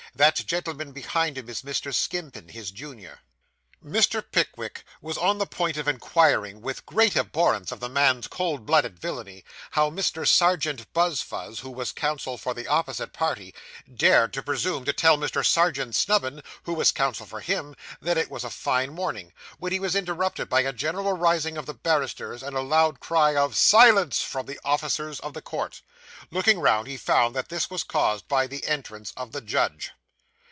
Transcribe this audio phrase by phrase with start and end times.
[0.13, 1.93] That gentleman behind him is Mr.
[1.95, 3.19] Skimpin, his junior.'
[3.81, 4.21] Mr.
[4.29, 8.99] Pickwick was on the point of inquiring, with great abhorrence of the man's cold blooded
[8.99, 10.27] villainy, how Mr.
[10.27, 13.55] Serjeant Buzfuz, who was counsel for the opposite party,
[13.91, 15.45] dared to presume to tell Mr.
[15.45, 19.79] Serjeant Snubbin, who was counsel for him, that it was a fine morning, when he
[19.79, 24.21] was interrupted by a general rising of the barristers, and a loud cry of 'Silence!'
[24.21, 25.81] from the officers of the court.
[26.31, 29.91] Looking round, he found that this was caused by the entrance of the judge.